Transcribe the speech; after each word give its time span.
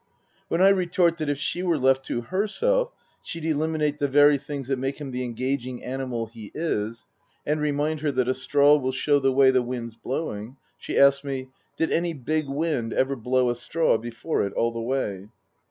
When 0.47 0.63
I 0.63 0.69
retort 0.69 1.17
that 1.19 1.29
if 1.29 1.37
she 1.37 1.61
were 1.61 1.77
left 1.77 2.03
to 2.05 2.25
Myself 2.31 2.91
she'd 3.21 3.43
elimi 3.43 3.77
nate 3.77 3.99
the 3.99 4.07
very 4.07 4.39
things 4.39 4.67
that 4.69 4.79
make 4.79 4.99
him 4.99 5.11
the 5.11 5.23
engaging 5.23 5.83
animal 5.83 6.25
he 6.25 6.51
is, 6.55 7.05
and 7.45 7.61
remind 7.61 7.99
her 7.99 8.11
that 8.13 8.27
a 8.27 8.33
straw 8.33 8.77
will 8.77 8.91
show 8.91 9.19
the 9.19 9.31
way 9.31 9.51
the 9.51 9.61
wind's 9.61 9.97
blowing, 9.97 10.57
she 10.75 10.97
asks 10.97 11.23
me," 11.23 11.49
Did 11.77 11.91
any 11.91 12.13
big 12.15 12.47
wind 12.49 12.93
ever 12.93 13.15
blow 13.15 13.51
a 13.51 13.55
straw 13.55 13.99
before 13.99 14.41
it 14.41 14.53
all 14.53 14.71
the 14.71 14.81
way 14.81 15.27